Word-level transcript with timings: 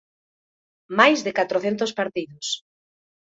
Máis 0.99 1.19
de 1.25 1.35
catrocentos 1.39 1.91
partidos. 1.99 2.47